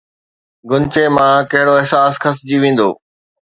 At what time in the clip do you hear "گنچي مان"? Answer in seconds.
0.69-1.33